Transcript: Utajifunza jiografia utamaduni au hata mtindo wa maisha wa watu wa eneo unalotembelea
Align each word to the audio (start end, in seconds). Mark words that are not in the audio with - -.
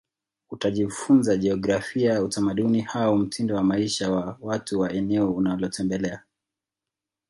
Utajifunza 0.49 1.37
jiografia 1.37 2.23
utamaduni 2.23 2.81
au 2.81 2.87
hata 2.87 3.15
mtindo 3.15 3.55
wa 3.55 3.63
maisha 3.63 4.11
wa 4.11 4.37
watu 4.41 4.79
wa 4.79 4.91
eneo 4.93 5.31
unalotembelea 5.33 6.23